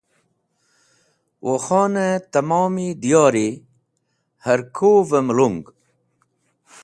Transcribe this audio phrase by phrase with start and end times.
[1.45, 3.49] Wukhonẽ tẽmom diyori
[4.45, 5.59] hẽrkuvẽ melung.